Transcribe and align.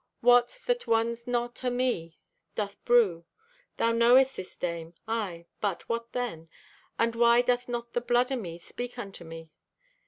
What 0.21 0.57
that 0.65 0.87
one 0.87 1.15
not 1.27 1.63
o' 1.63 1.69
me 1.69 2.17
doth 2.55 2.83
brew. 2.85 3.23
Thou 3.77 3.91
knowest 3.91 4.35
this, 4.35 4.57
dame. 4.57 4.95
Aye, 5.07 5.45
but 5.59 5.87
what 5.87 6.11
then? 6.13 6.49
And 6.97 7.13
why 7.15 7.43
doth 7.43 7.67
not 7.69 7.93
the 7.93 8.01
blood 8.01 8.31
o' 8.31 8.35
me 8.35 8.57
speak 8.57 8.97
unto 8.97 9.23
me? 9.23 9.51